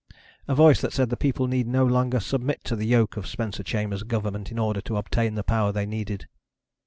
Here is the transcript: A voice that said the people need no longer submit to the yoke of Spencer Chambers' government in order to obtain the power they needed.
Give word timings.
A 0.47 0.55
voice 0.55 0.81
that 0.81 0.93
said 0.93 1.11
the 1.11 1.15
people 1.15 1.45
need 1.45 1.67
no 1.67 1.85
longer 1.85 2.19
submit 2.19 2.63
to 2.63 2.75
the 2.75 2.87
yoke 2.87 3.17
of 3.17 3.27
Spencer 3.27 3.61
Chambers' 3.61 4.01
government 4.01 4.49
in 4.49 4.57
order 4.57 4.81
to 4.81 4.97
obtain 4.97 5.35
the 5.35 5.43
power 5.43 5.71
they 5.71 5.85
needed. 5.85 6.27